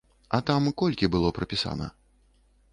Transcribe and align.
А 0.37 0.39
там 0.47 0.69
колькі 0.83 1.11
было 1.17 1.29
прапісана? 1.41 1.93